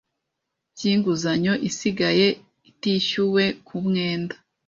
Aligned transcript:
by 0.73 0.83
inguzanyo 0.93 1.53
isigaye 1.69 2.27
itishyuwe 2.69 3.43
ku 3.65 3.75
mwenda 3.85 4.35